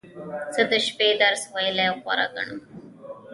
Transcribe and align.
زه 0.55 0.61
د 0.71 0.73
شپې 0.85 1.09
درس 1.21 1.41
ویل 1.53 1.79
غوره 2.03 2.25
ګڼم. 2.35 2.59